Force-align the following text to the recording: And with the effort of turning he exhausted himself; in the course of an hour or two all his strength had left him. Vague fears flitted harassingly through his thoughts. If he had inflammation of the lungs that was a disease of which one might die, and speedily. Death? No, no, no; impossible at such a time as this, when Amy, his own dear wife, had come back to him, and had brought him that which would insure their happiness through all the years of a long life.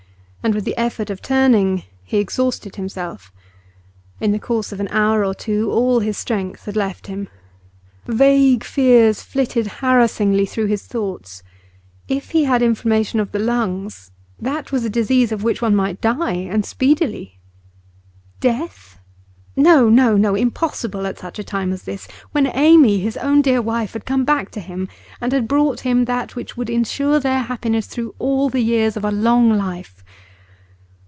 And 0.43 0.55
with 0.55 0.65
the 0.65 0.75
effort 0.75 1.11
of 1.11 1.21
turning 1.21 1.83
he 2.03 2.17
exhausted 2.17 2.75
himself; 2.75 3.31
in 4.19 4.31
the 4.31 4.39
course 4.39 4.71
of 4.71 4.79
an 4.79 4.87
hour 4.87 5.23
or 5.23 5.35
two 5.35 5.69
all 5.71 5.99
his 5.99 6.17
strength 6.17 6.65
had 6.65 6.75
left 6.75 7.05
him. 7.05 7.29
Vague 8.07 8.63
fears 8.63 9.21
flitted 9.21 9.67
harassingly 9.67 10.47
through 10.47 10.65
his 10.65 10.87
thoughts. 10.87 11.43
If 12.07 12.31
he 12.31 12.45
had 12.45 12.63
inflammation 12.63 13.19
of 13.19 13.31
the 13.33 13.37
lungs 13.37 14.09
that 14.39 14.71
was 14.71 14.83
a 14.83 14.89
disease 14.89 15.31
of 15.31 15.43
which 15.43 15.61
one 15.61 15.75
might 15.75 16.01
die, 16.01 16.37
and 16.49 16.65
speedily. 16.65 17.39
Death? 18.39 18.97
No, 19.55 19.89
no, 19.89 20.17
no; 20.17 20.33
impossible 20.33 21.05
at 21.05 21.19
such 21.19 21.37
a 21.37 21.43
time 21.43 21.71
as 21.71 21.83
this, 21.83 22.07
when 22.31 22.47
Amy, 22.47 22.97
his 22.97 23.15
own 23.17 23.43
dear 23.43 23.61
wife, 23.61 23.93
had 23.93 24.05
come 24.05 24.25
back 24.25 24.49
to 24.53 24.59
him, 24.59 24.87
and 25.21 25.33
had 25.33 25.47
brought 25.47 25.81
him 25.81 26.05
that 26.05 26.35
which 26.35 26.57
would 26.57 26.71
insure 26.71 27.19
their 27.19 27.41
happiness 27.43 27.85
through 27.85 28.15
all 28.17 28.49
the 28.49 28.61
years 28.61 28.97
of 28.97 29.05
a 29.05 29.11
long 29.11 29.51
life. 29.55 30.03